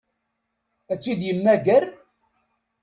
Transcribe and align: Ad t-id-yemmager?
Ad 0.91 0.99
t-id-yemmager? 1.01 1.83